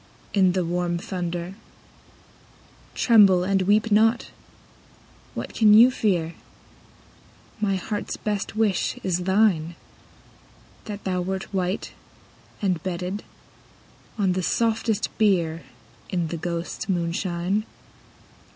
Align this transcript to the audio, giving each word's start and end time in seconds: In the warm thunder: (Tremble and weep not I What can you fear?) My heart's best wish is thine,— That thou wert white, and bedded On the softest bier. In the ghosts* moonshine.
In 0.33 0.53
the 0.53 0.65
warm 0.65 0.97
thunder: 0.97 1.53
(Tremble 2.95 3.43
and 3.43 3.61
weep 3.61 3.91
not 3.91 4.29
I 4.31 4.31
What 5.35 5.53
can 5.53 5.75
you 5.75 5.91
fear?) 5.91 6.33
My 7.59 7.75
heart's 7.75 8.17
best 8.17 8.55
wish 8.55 8.97
is 9.03 9.25
thine,— 9.25 9.75
That 10.85 11.03
thou 11.03 11.21
wert 11.21 11.53
white, 11.53 11.91
and 12.63 12.81
bedded 12.81 13.23
On 14.17 14.31
the 14.33 14.41
softest 14.41 15.15
bier. 15.19 15.61
In 16.09 16.29
the 16.29 16.37
ghosts* 16.37 16.89
moonshine. 16.89 17.65